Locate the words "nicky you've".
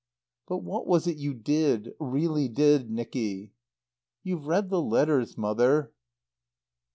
2.89-4.47